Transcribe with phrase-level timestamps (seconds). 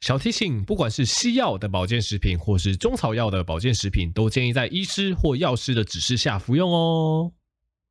[0.00, 7.30] 小提醒：不管是西药的保健食品，或是中草药的保健食品，都建议在医师或药师的指示下服用哦。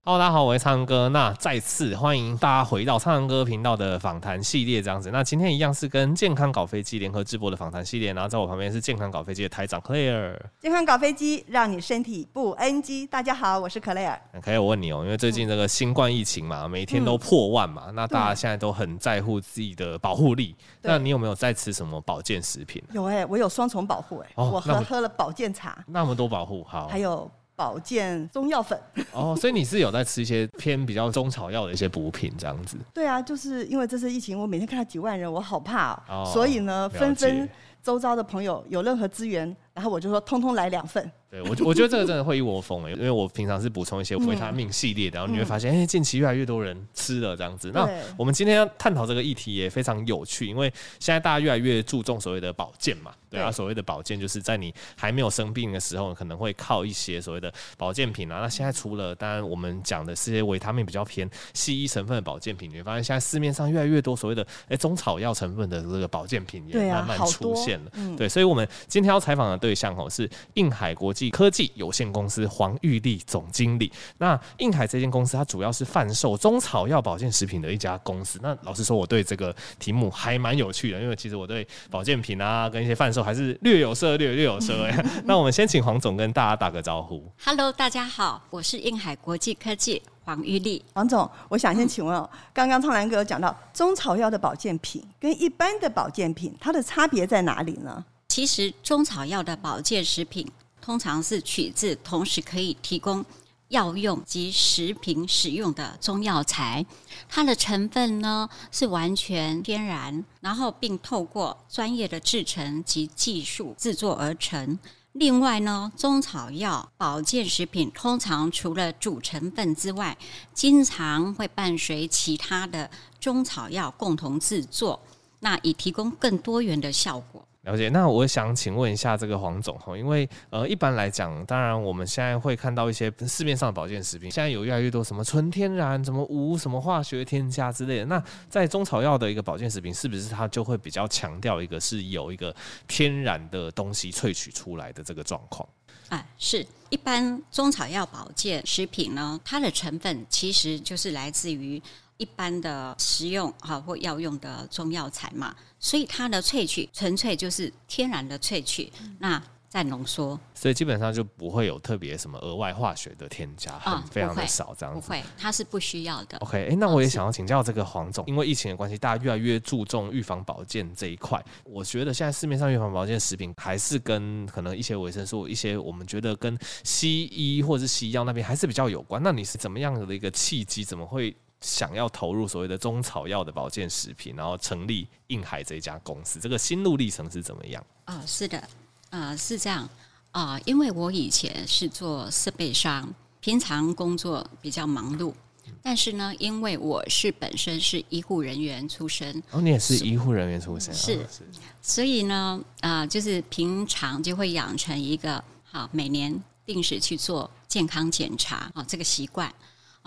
[0.05, 1.09] Hello，大家好，我是苍哥。
[1.09, 5.11] 那再次欢迎大家回到苍蓝鸽频道的访谈系列，这样子。
[5.11, 8.13] 那今天一样是跟健康搞飞机联合直播的访谈系列。
[8.13, 10.39] 然后在我旁边是健康搞飞机的台长 Claire。
[10.57, 13.05] 健康搞飞机，让你身体不 NG。
[13.07, 14.17] 大家好，我是 Claire。
[14.41, 20.55] Claire，我问你哦，因为最近这个新冠疫情嘛，每天都破万嘛，嗯、那大家现在都很在乎自己的保护力。
[20.81, 22.81] 那你有没有在吃什么保健食品？
[22.93, 27.29] 有哎、欸，我有双重保护哎、欸，哦、我喝喝了保健茶，那么多保护，好，还有。
[27.59, 28.79] 保健中药粉。
[29.11, 32.77] 哦，所以你是有在吃一些偏比较中草药的一些补品这样子？
[32.93, 37.49] 对啊，就是因为这次疫情，我每天看到几万人，我好怕、所以呢，纷纷
[37.81, 41.11] 周遭的朋友有任何资源，然后我就说通通来两份。
[41.31, 47.69] 对，我我觉得这个真的会一窝蜂诶，因为我平常是补充一些维他命系列的，然后你会发现，哎、嗯欸，近期越来越多人吃了这样子。
[47.71, 58.39] 那我们今天要探讨这个议题也非常有趣，因为现在大家越来越注重所谓的保健嘛，对啊，所谓的保健就是在你还没有生病的时候，可能会靠一些所谓的保健品啊。
[58.39, 67.91] 那现在除了当然我们讲的是些维他命比较偏西医成分的保健品，你会发现现在市面上越来越多所谓的哎中草药成分的这个保健品也慢慢出现了。
[67.95, 73.91] 嗯、对，所以我们今天要采访的对象哦是印海国际科技有限公司黄玉丽总经理。
[74.17, 78.39] 那印海这间公司，它主要是贩售中草药保健食品的一家公司。
[78.41, 85.05] 那老实说，我对这个题目还蛮有趣的，因为其实我对保健品啊，跟一些贩售还是略有涉略，略有涉猎。
[85.25, 87.29] 那我们先请黄总跟大家打个招呼。
[87.43, 90.83] Hello，大家好，我是印海国际科技黄玉丽。
[90.93, 98.05] 黄总，我想先请问哦，刚刚苍兰哥有讲到中草药的保健品跟一般的保健品，它的差别在哪里呢？
[98.27, 100.47] 其实中草药的保健食品
[100.79, 103.25] 通常是取自同时可以提供
[103.69, 106.85] 药用及食品使用的中药材，
[107.27, 114.77] 它的成分呢是完全天然，然后并透过专业的制成及技术制作而成。
[115.13, 120.15] 另外呢，中草药保健食品通常除了主成分之外，
[120.53, 124.99] 经常会伴随其他的中草药共同制作，
[125.39, 127.43] 那以提供更多元的效果。
[127.69, 138.05] 了解，那我想请问一下这个黄总哈，因为呃一般来讲，当然我们现在会看到一些市面上的保健食品，现在有越来越多什么纯天然、什么无什么化学添加之类的。
[138.05, 142.55] 那在中草药的一个保健食品，是不是它就会比较强调一个是有一个
[142.87, 145.69] 天然的东西萃取出来的这个状况？
[146.07, 151.79] 啊，是一般中草药保健食品呢，它的成分其实就是来自于。
[152.19, 164.99] 一般的食用哈或药用的中药材嘛，所以它的萃取纯粹就是天然的萃取，那再浓缩，所以基本上就不会有特别什么额外化学的添加，很非常的少这样子。
[164.99, 166.37] 不会，它是不需要的。
[166.39, 171.41] OK，哎、欸，那我也想要请教这个黄总，因为疫情的关系，大家越来越注重预防保健这一块。
[171.63, 179.21] 我觉得现在市面上预防保健食品还是跟可能一些维生素、一些我们觉得跟西医或者是西药那边还是比较有关。
[179.23, 180.83] 那你是怎么样的一个契机？
[180.83, 181.33] 怎么会？
[181.61, 187.85] 想要投入所谓的中草药的保健食品，然后成立印海这一家公司，这个心路历程是怎么样？
[188.05, 188.69] 哦，是的，
[189.09, 189.83] 呃，是这样
[190.31, 195.33] 啊，呃，因为我以前是做设备商，平常工作比较忙碌，
[195.81, 201.43] 但是呢，因为我是本身是医护人员出身，哦，你也是医护人员出身，是是，
[201.81, 209.53] 所以呢，啊，呃，就是平常就会养成一个好每年定时去做健康检查啊这个习惯。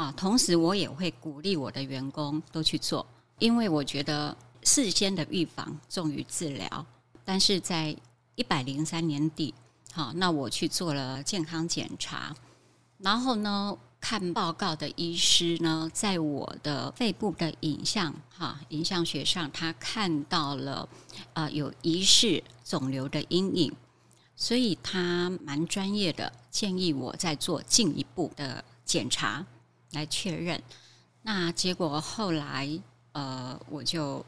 [0.02, 3.06] 啊，同时我也会鼓励我的员工都去做，
[3.38, 6.86] 因为我觉得事先的预防重于治疗。
[7.24, 7.96] 但是在
[8.34, 9.54] 一百零三年底，
[9.92, 12.34] 好，那我去做了健康检查，
[12.98, 20.88] 然后呢，看报告的医师呢，在我的肺部的影像哈影像学上，他看到了
[21.32, 23.72] 啊、有疑似肿瘤的阴影，
[24.34, 29.46] 所以他蛮专业的，建议我再做进一步的检查。
[29.92, 30.62] 来确认，
[31.22, 32.68] 那结果后来，
[33.12, 34.24] 呃，我就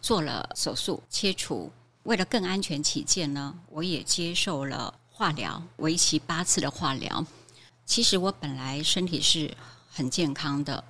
[0.00, 1.70] 做了手术切除。
[2.04, 7.24] 为了更安全起见呢，我也接受了化疗，为期八次的化疗。
[7.84, 9.56] 其实我本来身体是
[9.90, 10.82] 很健康的，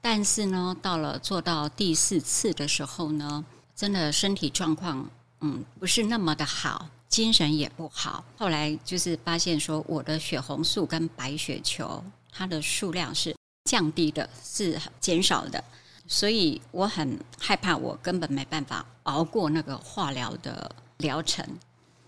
[0.00, 3.44] 但是呢，到了做到第四次的时候呢，
[3.74, 5.10] 真的身体状况
[5.40, 8.22] 嗯不是那么的好，精神也不好。
[8.36, 13.34] 后来就是发现说，我的血红素跟白血球它的数量是。
[13.64, 15.62] 降低的是减少的，
[16.06, 21.46] 所以我很害怕，我根本没办法熬过那个化疗的疗程，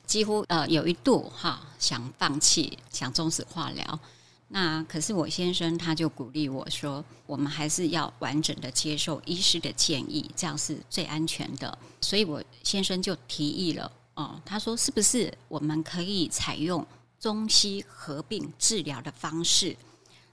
[0.07, 4.01] 几乎呃有一度哈想放弃，想终止化疗。
[4.49, 11.79] 那可是我先生他就鼓励我说，我们还是要完整的接受医师的建议，这样是最安全的。
[12.01, 16.87] 所以我先生就提议了，哦，他说是不是我们可以采用
[17.19, 19.75] 中西合并治疗的方式？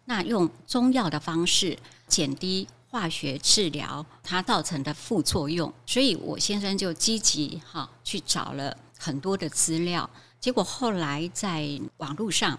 [0.10, 1.78] 那用中药的方式
[2.08, 5.72] 减低化学治疗它造成的副作用。
[5.86, 10.10] 所以我先生就积极哈去找了很多的资料，
[10.40, 12.58] 结果后来在网络上。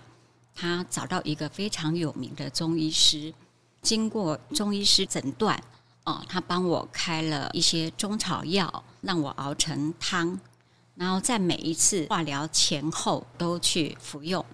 [0.52, 3.32] 他找到一个非常有名的中医师，
[3.80, 5.58] 经过中医师诊断，
[6.04, 10.38] 哦，他帮我开了一些中草药，让我熬成汤，
[10.96, 14.44] 然后在每一次化疗前后都去服用。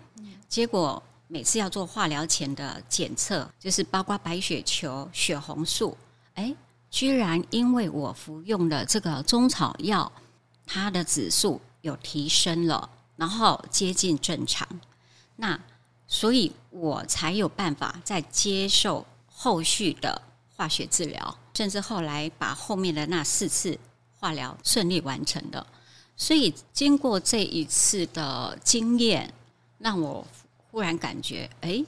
[0.48, 5.96] 结果每次要做化疗前的检测，就是包括白血球、血红素，
[6.34, 6.54] 哎，
[6.90, 10.10] 居然因为我服用了这个中草药，
[10.64, 14.68] 它的指数有提升了，然后接近正常。
[15.36, 15.58] 那
[16.06, 20.22] 所以我才有办法再接受后续的
[20.54, 23.76] 化学治疗，甚至后来把后面的那四次
[24.18, 25.66] 化疗顺利完成的。
[26.16, 29.34] 所以经过这一次的经验，
[29.78, 30.26] 让我
[30.76, 31.82] 忽然感觉，哎，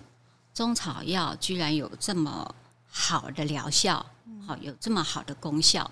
[0.54, 2.54] 中草药居然有这么
[2.88, 4.06] 好的疗效，
[4.46, 5.90] 好有这么好的功效。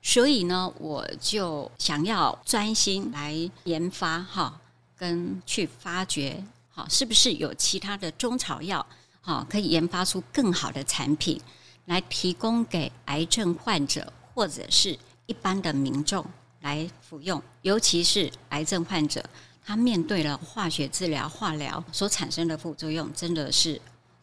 [0.00, 3.34] 所以呢，我就想要专心来
[3.64, 4.58] 研发哈，
[4.96, 6.42] 跟去发掘。
[6.70, 8.86] 好是不是有其他的中草药，
[9.20, 11.38] 好可以研发出更好的产品，
[11.84, 16.24] 来提供给癌症患者或者是一般的民众
[16.62, 17.42] 来服用？
[17.60, 19.22] 尤其是癌症患者，
[19.68, 23.78] 他面对了化学治疗、化疗所产生的副作用，真的是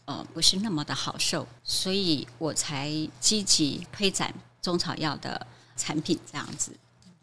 [0.05, 2.89] 呃不是那么的好受，所以我才
[3.19, 5.45] 积极推展中草药的
[5.77, 6.71] 产品这样子。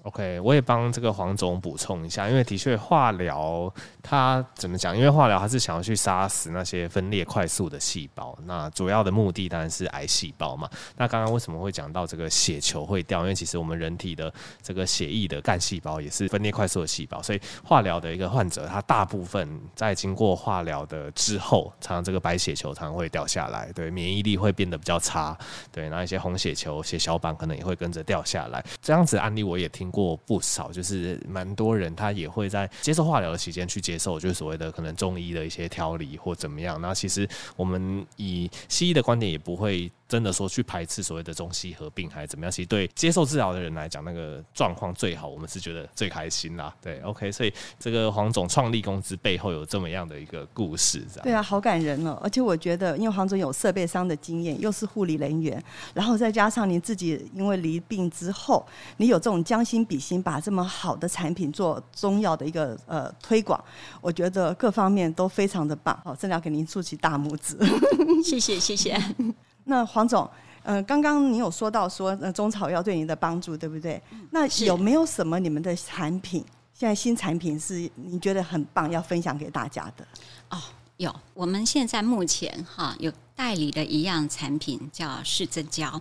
[0.02, 3.72] OK，我也帮这个黄总补充一下，因为的确化疗
[4.02, 4.96] 它怎么讲？
[4.96, 10.68] 因为化疗它是想要去杀死那些分裂快速的细胞，那主要的目的当然是癌细胞嘛。
[10.96, 13.20] 那刚刚为什么会讲到这个血球会掉？
[13.20, 25.38] 因为其实我们人体的这个血液的干细胞也是分裂快速的细胞，所以化疗的一个患者，他大部分在经过化疗的之后，常常这个白血球常常会掉下来，对，免疫力会变得比较差，
[25.70, 28.64] 对，那一些红血球、血小板可能也会跟着掉下来。
[28.80, 36.80] 这样子案例我也听过不少，就是蛮多人他也会在接受化疗的期间去接受，就是所谓的可能中医的一些调理或怎么样。
[36.80, 39.88] 那其实我们以西医的观点也不会。
[40.12, 42.52] 真的说去排斥所谓的中西合并还是怎么样？
[42.52, 46.70] 其实对接受治疗的人来讲，那个状况最好，我们是觉得最开心啦。
[46.82, 51.22] 对，OK，所以这个黄总创立公司背后有这么样的一个故事，这样。
[51.22, 52.20] 对啊，好感人哦！
[52.22, 55.64] 而且我觉得，因为黄总有设备商的经验，又是护理人员，
[55.94, 58.62] 然后再加上你自己因为离病之后，
[58.98, 63.58] 你有这种将心比心，把这么好的产品做中药的一个呃推广，
[64.02, 65.98] 我觉得各方面都非常的棒。
[66.04, 67.56] 好，真的要给您竖起大拇指。
[68.22, 69.00] 谢谢，谢谢。
[69.64, 70.28] 那黄总，
[70.62, 74.00] 呃，刚刚你有说到说，呃，中草药对您的帮助，对不对？
[74.30, 80.06] 那有没有什么你们的产品，现在新产品是你觉得很棒，要分享给大家的？
[80.50, 80.58] 哦，
[80.96, 86.00] 有，我们现在目前哈有代理的一样产品叫市真胶，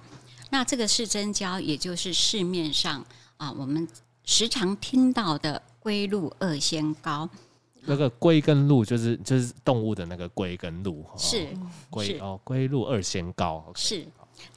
[0.49, 3.03] 那这个市真胶也就是市面上
[3.37, 3.87] 啊我们
[4.25, 7.29] 时常听到的龟鹿二仙膏。
[7.85, 11.47] 那个龟跟鹿就是就是动物的那个龟跟鹿，是
[11.89, 14.05] 龟哦，龟鹿二仙膏是，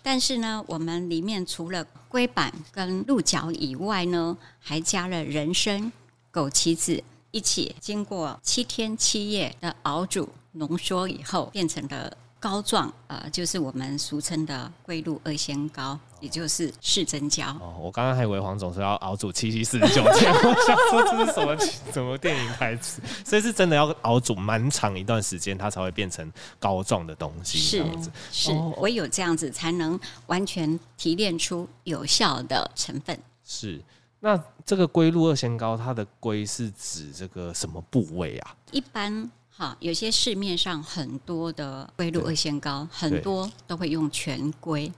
[0.02, 5.92] 但是呢，我们里面除了龟板跟鹿角以外呢，还加了人参、
[6.32, 12.16] 枸杞子一起经过七天七夜的熬煮浓缩以后，变成了。
[12.44, 17.48] 膏状，呃，就是我们俗称的龟鹿二仙膏，也就是市真胶。
[17.58, 21.56] 哦，我刚刚还以为黄总说要熬煮七七四十九天，我想说这是什么
[21.90, 23.00] 什么电影台词？
[23.24, 27.56] 所以是真的要熬煮蛮长一段时间，它才会变成膏状的东西。
[27.56, 27.82] 是
[28.30, 33.18] 是，唯有这样子才能完全提炼出有效的成分。
[33.42, 33.82] 是，
[34.20, 38.54] 那这个龟鹿二仙膏，它的龟是指这个什么部位啊？
[38.70, 39.30] 一般。
[39.56, 44.92] 好，有些市面上很多的龟鹿二仙膏，很多都会用全龟。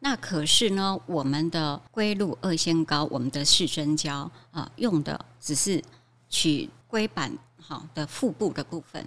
[0.00, 5.82] 那可是呢，我们的龟鹿二仙膏，我们的四针胶啊，用的只是
[6.30, 9.04] 取龟板好的腹部的部分.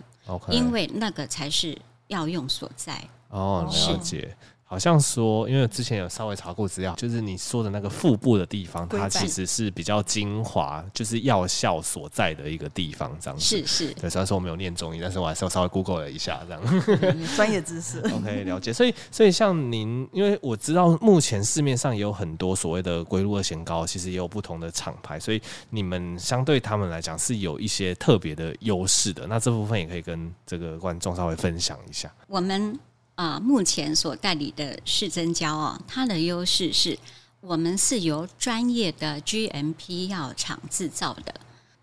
[0.49, 1.75] 因为那个才是
[2.07, 3.03] 药用所在。
[3.29, 4.37] 哦，了解。
[4.71, 13.43] 好像说，因为之前有稍微查过资料，就是你说的那个腹部的地方，它其实是比较精华，就是药效所在的一个地方，这样子。
[13.43, 13.93] 是是。
[13.95, 16.95] 对，虽然说我没有念中医，但是我还是稍微 Google 了一下，这样。
[17.35, 17.99] 专业知识。
[17.99, 18.71] OK，了解。
[18.71, 29.27] 所以，所以像您，因为我知道目前市面上也有很多所谓的龟鹿二仙膏，其实也有不同的厂牌，所以你们相对他们来讲是有一些特别的优势的。
[29.27, 32.09] 那这部分也可以跟这个观众稍微分享一下。
[32.27, 32.79] 我们。
[33.21, 36.97] 啊，目前所代理的视真胶哦，它的优势是
[37.39, 41.31] 我们是由专业的 GMP 药厂制造的。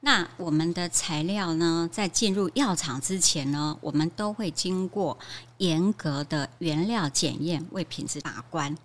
[0.01, 5.17] 那我们的材料呢，在进入药厂之前呢，我们都会经过
[5.59, 8.77] 严格的原料检验，为品质把关。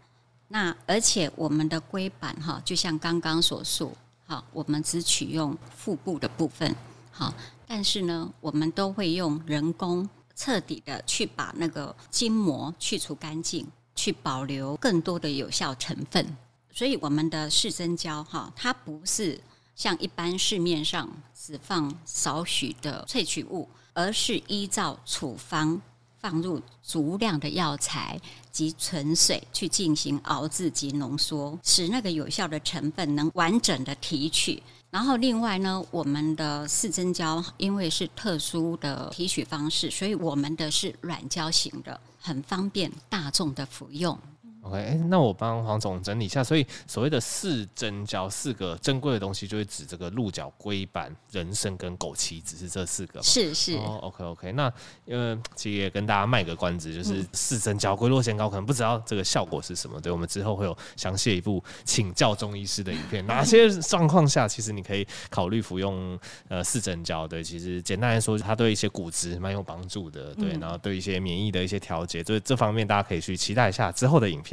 [0.49, 6.75] 那而且我们的龟板哈，就像刚刚所述，好，我们只取用腹部的部分，
[7.09, 7.33] 好，
[7.65, 10.07] 但是呢，我们都会用人工。
[10.35, 16.37] 彻底的去把那个筋膜去除干净，去保留更多的有效成分。
[16.71, 19.39] 所以我们的视真胶哈，它不是
[19.75, 25.79] 像一般市面上只放少许的萃取物，而是依照处方
[26.19, 28.19] 放入足量的药材
[28.51, 34.63] 及纯水去进行熬制及浓缩，使那个有效的成分能完整的提取。
[34.93, 44.15] 然后另外呢，我们的四针胶因为是特殊的提取方式，所以我们的是软胶型的，很方便大众的服用。
[44.63, 46.41] OK，哎，那我帮黄总整理一下。
[46.41, 53.23] 所以所谓的四针胶，四个珍贵的东西，就会指这个鹿角、龟板、人参跟枸杞只，是这四个吗？
[53.23, 53.75] 是是。
[53.75, 54.53] 哦，OK，OK。
[54.53, 54.71] 那
[55.05, 59.99] 因为其实也跟大家卖个关子，就是四针胶、龟鹿二仙膏，可能不知道这个效果是什么。
[59.99, 66.17] 对，我们之后会有详细一部请教中医师的影片，哪些状况下其实你可以考虑服用
[66.47, 67.27] 呃四针胶？
[67.27, 70.33] 对，其实简单来说，它对一些骨质蛮有帮助的。
[70.35, 74.52] 对，然后对一些免疫的一些调节，所以这方面大家可以去期待一下之后的影片。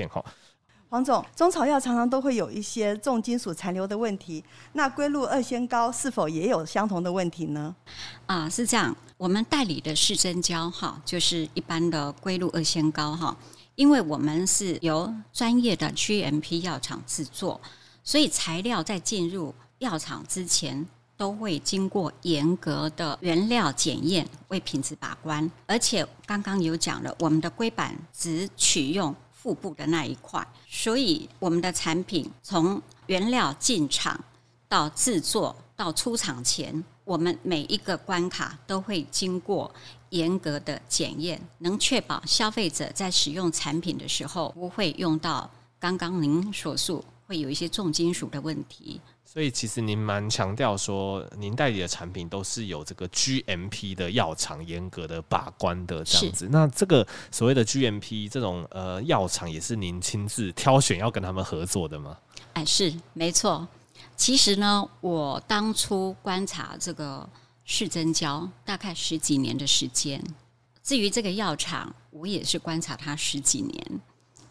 [0.89, 4.43] 黄总，中草药常常都会有一些重金属残留的问题，
[4.73, 7.73] 那龟鹿二仙膏是否也有相同的问题呢？
[8.27, 13.37] 啊，是这样，我们代理的视真胶哈，就是一般的龟鹿二仙膏哈，
[13.77, 17.61] 因为我们是由专业的 GMP 药厂制作，
[18.03, 20.85] 所以材料在进入药厂之前
[21.17, 25.49] 都会经过严格的原料检验，为品质把关。
[25.69, 29.15] 而且刚刚有讲了，我们的龟板只取用。
[29.43, 34.23] 腹部的那一块，所以我们的产品从原料进厂
[34.69, 39.73] 到制作到出厂前，我们每一个关卡都会经过
[40.11, 49.01] 严格的检验，能确保消费者在使用产品的时候不会用到刚刚您所述会有一些重金属的问题。
[49.33, 56.49] 所以其实您蛮强调说，您代理的产品都是有这个 GMP 的药厂严格的把关的这样子。
[56.51, 62.19] 那这个所谓的 GMP 这种呃药厂，也是您亲自挑选要跟他们合作的吗？
[62.55, 63.69] 哎，是没错。
[64.17, 67.31] 其实呢，我当初观察这个
[67.65, 70.21] 视真胶大概十几年的时间。
[70.83, 74.01] 至于这个药厂，我也是观察它十几年，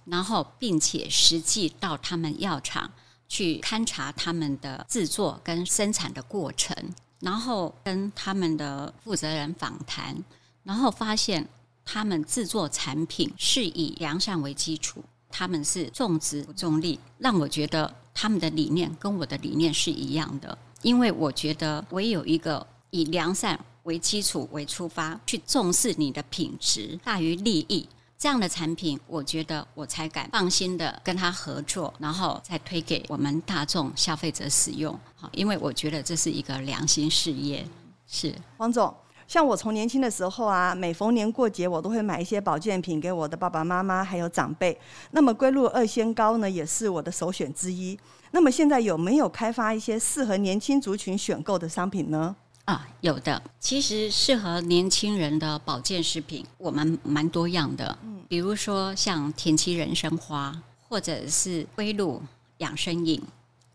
[0.05, 2.89] 然后并且实际到他们药厂。
[3.29, 6.75] 去勘察他们的制作跟生产的过程，
[7.19, 10.21] 然后跟他们的负责人访谈，
[10.63, 11.47] 然后发现
[11.85, 20.57] 他们制作产品是以良善为基础，他们是重质不重利，让我觉得他们的理念跟我的理念是一样的。
[20.81, 27.87] 因为我觉得唯有一个以良善为基础为出发，去重视你的品质大于利益。
[28.19, 34.93] 这样的产品，我觉得我才敢放心的跟他合作，然后再推给我们大众消费者使用。
[35.15, 37.65] 好，因为我觉得这是一个良心事业。
[38.05, 38.93] 是黄总，
[39.25, 44.77] 像我从年轻的时候啊，每逢年过节，我都会买一些保健品给我的爸爸妈妈还有长辈。
[45.11, 47.97] 那么龟鹿二仙膏呢，也是我的首选之一。
[48.31, 52.35] 那么现在有没有开发一些适合年轻族群选购的商品呢？
[52.69, 53.41] 啊，有的。
[53.59, 57.97] 其实适合年轻人的保健食品，我们蛮多样的。
[58.03, 60.55] 嗯，比如说像田七人参花，
[60.87, 62.21] 或者是龟鹿
[62.59, 63.19] 养生饮。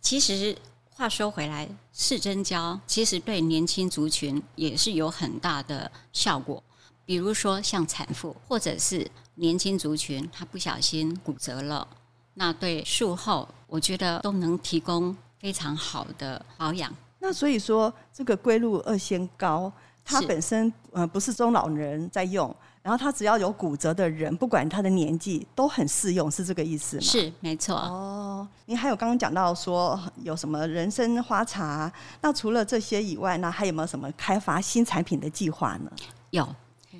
[0.00, 0.56] 其实
[0.90, 6.62] 话说回来，视真胶其实对年轻族群也是有很大的效果。
[7.04, 11.88] 比如说像产妇，或者是年轻族群，他不小心骨折了，
[12.34, 16.94] 那对术后，我觉得都能提供非常好的保养。
[17.26, 19.72] 那所以说，这个龟鹿二仙膏，
[20.04, 27.02] 它本身呃不是中老人在用，然后它只要有骨折的人，不管他的年纪，都很适用，是这个意思吗？
[27.02, 27.76] 是，没错。
[27.76, 31.90] 哦，您还有刚刚讲到说有什么人参花茶，
[32.20, 35.90] 那除了这些以外，那还有没有什么开发新产品的计划呢？
[36.28, 36.46] 有，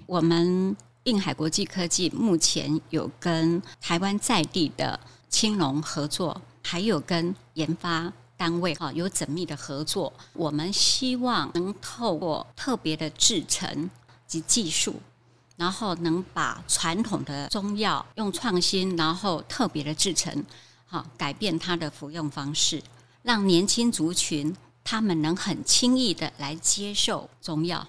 [0.07, 10.13] 我们印海国际科技目前有跟台湾在地的青龙合作，还有跟研发单位哈有缜密的合作。
[10.33, 13.91] 我们希望能透过特别的制成
[14.27, 14.97] 及技术，
[15.57, 20.45] 然后能把传统的中药用创新，然后特别的制成，
[20.87, 22.83] 哈改变它的服用方式，
[23.23, 27.87] 让年轻族群他们能很轻易的来接受中药。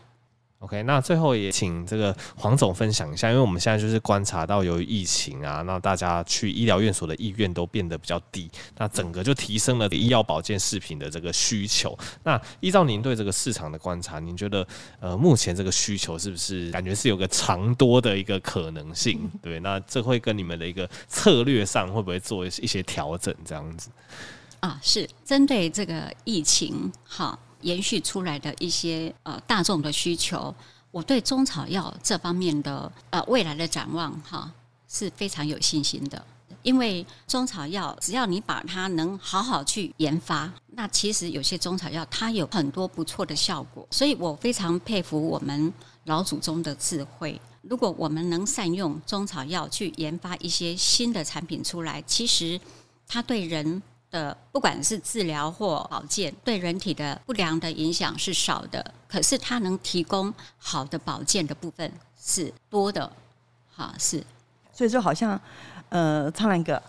[0.59, 11.95] OK，那最后也请这个黄总分享一下，因为我们现在就是观察到，由于疫情啊，那大家去医疗院所的意愿都变得比较低，那整个就提升了医药保健食品的这个需求。
[12.23, 14.65] 那依照您对这个市场的观察，您觉得
[14.99, 19.29] 呃目前这个需求是不是感觉是有个长多的一个可能性？
[19.43, 23.35] 对，那这会跟你们的一个策略上会不会做一些调整？
[23.45, 23.89] 这样子
[24.61, 27.37] 啊，是针对这个疫情哈。
[27.65, 30.53] 延续出来的一些呃大众的需求，
[30.91, 34.51] 我对中草药这方面的呃未来的展望哈
[34.87, 36.23] 是非常有信心的。
[36.61, 45.73] 因为中草药只要你把它能好好去研发，那其实有些中草药它有很多不错的效果，所以我非常佩服我们
[46.05, 47.39] 老祖宗的智慧。
[47.63, 52.61] 如果我们能善用中草药去研发一些新的产品出来，其实
[53.07, 53.81] 它对人。
[54.11, 63.11] 的不管是治疗或保健，对人体的不良的影响是少的，可是它能提供好的保健的部分是多的，
[63.75, 64.23] 哈，是。
[64.71, 65.39] 所以就好像，
[65.89, 66.81] 呃，苍兰哥，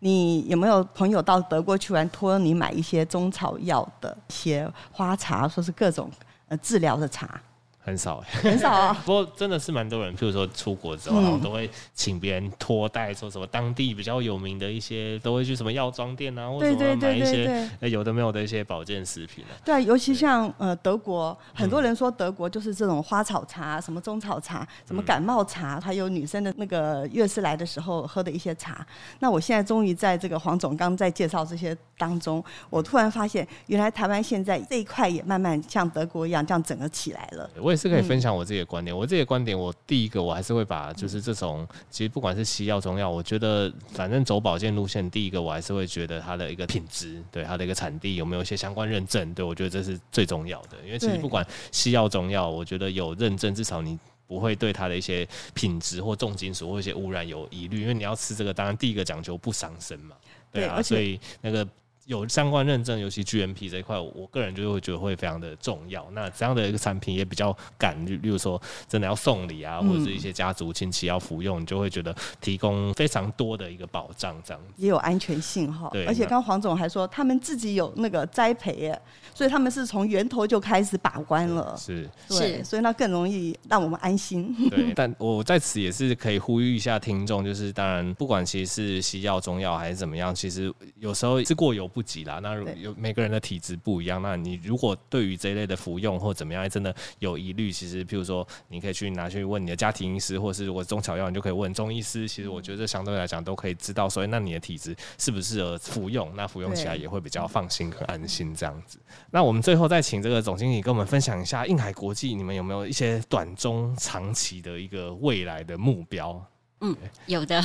[0.00, 6.10] 你有没有朋友到德国去玩，托你买一些中草药的一些花茶，说是各种
[6.48, 7.40] 呃治疗的茶？
[7.82, 8.92] 很少，很少啊。
[9.06, 19.56] 不过真的是蛮多人，譬如说出国之后，然后都会请别人托带，说什么当地比较有名的一些，都会去什么药妆店啊，或者什么买一些有的没有的一些保健食品啊。
[19.64, 28.86] 对，尤其像呃德国，很多人说德国就是这种花草茶，什么中草茶，什么感冒茶，还有女生的那个月事来的时候喝的一些茶。
[29.20, 37.48] 那我现在终于在这个黄总刚在介绍这些当中，我突然发现，原来台湾现在这一块也慢慢像德国一样这样整个起来了。
[37.70, 38.96] 我也是可以分享我自己的观点。
[38.96, 50.78] 我自己的观点，我第一个我还是会把就是这种，其实不管是西药、中药，我觉得反正走保健路线，第一个我还是会觉得它的一个品质，对它的一个产地有没有一些相关认证，对我觉得这是最重要的。
[50.84, 53.96] 因为其实不管西药、中药，我觉得有认证，至少你
[54.26, 55.24] 不会对它的一些
[55.54, 57.82] 品质或重金属或一些污染有疑虑。
[57.82, 60.16] 因为你要吃这个，当然第一个讲究不伤身嘛，
[60.50, 61.64] 对啊，所以那个。
[62.06, 66.06] 有相关认证，尤其 GMP 这一块，我个人就会觉得会非常的重要。
[66.12, 75.88] 那这样的一个产品也比较敢，例如说真的要送礼啊，或者是一些家族亲戚要服用，你就会觉得提供非常多的一个保障，这样子也有安全性哈。
[75.92, 79.02] 对，而且刚刚黄总还说他们自己有那个栽培耶，
[79.34, 81.76] 所以他们是从源头就开始把关了。
[81.76, 84.52] 是是，所以那更容易让我们安心。
[84.68, 92.38] 对， 但我在此也是可以呼吁一下听众，就是当然不管其实是西药、中药还是怎么样，其实有时候是过犹不及啦。
[92.42, 102.28] 那有每个人的体质不一样，那你如果对于这一类的服用或怎么样，真的有疑虑，其实譬如说，你可以去拿去问你的家庭医师，或是如果中草药，你就可以问中医师。
[102.28, 108.98] 其实我觉得相对来讲都可以知道，所以那你的体质适不适合服用，那服用起来也会比较放心和安心这样子。
[109.30, 116.40] 那我们最后再请这个总经理跟我们分享一下印海国际，你们有没有一些短中长期的一个未来的目标？
[116.80, 117.62] 嗯，有的。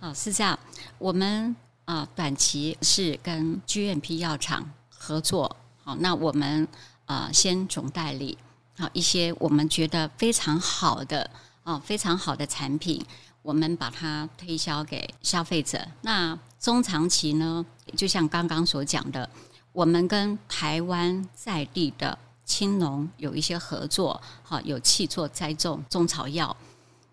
[0.00, 0.58] 哦，是这样，
[0.98, 1.54] 我们。
[1.84, 6.66] 啊，短期是跟 GMP 药厂合作，好，那我们
[7.04, 8.38] 啊先总代理，
[8.78, 11.30] 好一些我们觉得非常好的
[11.62, 13.04] 啊非常好的产品，
[13.42, 15.86] 我们把它推销给消费者。
[16.00, 19.28] 那中长期呢，就像刚刚所讲的，
[19.72, 26.56] 我们跟台湾在地的青农有一些合作，好有气作栽种中草药，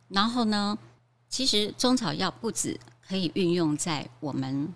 [0.08, 0.78] 然后呢，
[1.28, 2.80] 其实中草药不止。
[3.12, 4.74] 可以运用在我们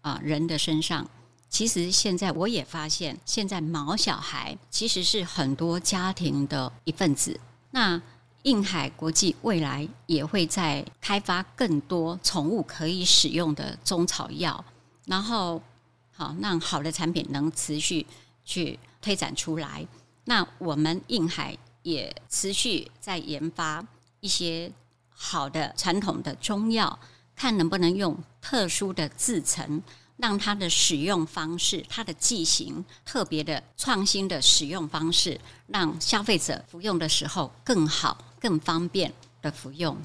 [0.00, 1.06] 啊人的身上。
[1.50, 7.38] 其实现在我也发现，现在毛小孩其实是很多家庭的一份子。
[7.72, 8.00] 那
[8.44, 14.64] 印海国际未来也会在开发更多宠物可以使用的中草药，
[15.04, 15.60] 然后
[16.10, 18.06] 好让好的产品能持续
[18.46, 19.86] 去推展出来。
[20.24, 23.86] 那我们印海也持续在研发
[24.20, 24.72] 一些
[25.10, 26.98] 好的传统的中药。
[27.36, 29.82] 看能不能用特殊的制成，
[30.16, 39.96] 让它的使用方式、它的剂型特别的创新的使用方式，让消费者服用的时候更好、更方便的服用。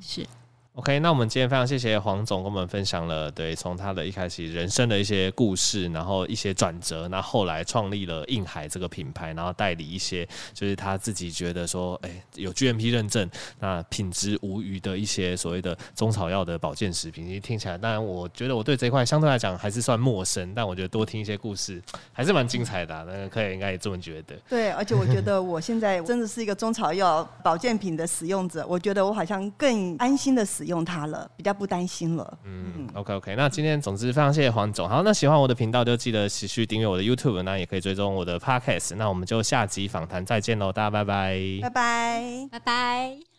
[0.00, 0.26] 是
[0.74, 13.30] OK，那我们今天非常谢谢黄总跟我们分享了，对，从他的一开始人生的一些故事，然后一些转折，那后来创立了印海这个品牌，然后代理一些就是他自己觉得说，哎、有 GMP 认证，
[13.60, 17.26] 那品质无虞的一些所谓的中草药的保健食品。
[17.26, 21.82] 其实听起来，当然我觉得我对这一块相对来讲还是算陌生，但我觉得多听一些故事
[22.14, 24.34] 还是蛮精彩的、那个客人应该也这么觉得。
[24.48, 30.61] 对，而且我觉得我现在真的是一个中草药保健品的使用者，我觉得我好像更安心的使。
[30.62, 32.38] 使用它了，比较不担心了。
[32.44, 34.88] 嗯，OK OK，那今天总之非常谢谢黄总。
[34.88, 38.94] 好，那喜欢我的频道就记得持续订阅我的 YouTube，那也可以追踪我的 Podcast。
[38.94, 43.31] 那我们就下集访谈再见喽，大家拜拜，拜拜，拜拜。